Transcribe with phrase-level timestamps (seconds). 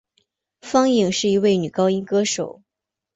[0.63, 2.63] 方颖是一位女高音歌手。